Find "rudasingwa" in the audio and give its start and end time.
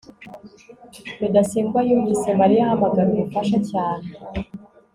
1.19-1.79